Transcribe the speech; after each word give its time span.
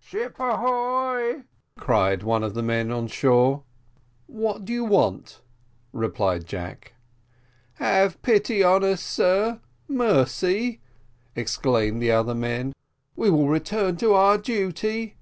"Ship 0.00 0.34
ahoy!" 0.40 1.44
cried 1.78 2.24
one 2.24 2.42
of 2.42 2.54
the 2.54 2.64
men 2.64 2.90
on 2.90 3.06
shore. 3.06 3.62
"What 4.26 4.64
do 4.64 4.72
you 4.72 4.84
want?" 4.84 5.40
replied 5.92 6.46
Jack. 6.48 6.94
"Have 7.74 8.20
pity 8.20 8.60
on 8.64 8.82
us, 8.82 9.00
sir 9.00 9.60
mercy!" 9.86 10.80
exclaimed 11.36 12.02
the 12.02 12.10
other 12.10 12.34
men, 12.34 12.72
"we 13.14 13.30
will 13.30 13.46
return 13.46 13.96
to 13.98 14.14
our 14.14 14.36
duty." 14.36 15.16